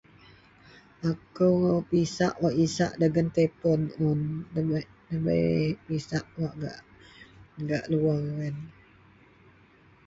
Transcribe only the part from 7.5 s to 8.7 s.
gak luwer yen